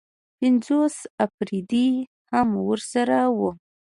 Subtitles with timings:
[0.37, 0.95] پنځوس
[1.25, 1.87] اپرېدي
[2.31, 3.49] هم ورسره وو.